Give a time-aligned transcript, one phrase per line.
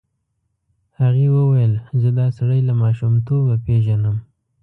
[0.99, 4.17] هغې وویل زه دا سړی له ماشومتوبه پېژنم.